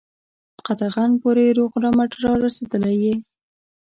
[0.65, 3.15] قطغن پوري روغ رمټ را رسېدلی یې.